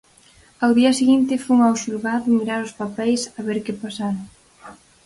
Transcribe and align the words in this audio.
Ao 0.63 0.71
día 0.79 0.97
seguinte 0.99 1.41
fun 1.45 1.59
ao 1.63 1.79
xulgado 1.83 2.35
mirar 2.37 2.61
os 2.67 2.75
papeis 2.81 3.21
a 3.37 3.39
ver 3.47 3.57
que 3.65 3.77
pasara. 3.81 4.21